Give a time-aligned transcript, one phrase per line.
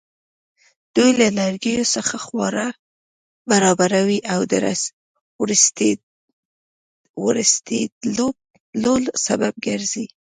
[0.95, 2.67] دوی له لرګیو څخه خواړه
[3.51, 4.53] برابروي او د
[7.25, 8.95] ورستېدلو
[9.25, 10.05] سبب ګرځي.